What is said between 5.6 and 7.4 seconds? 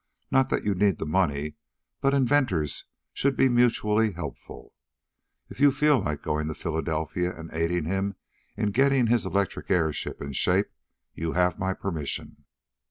feel like going to Philadelphia,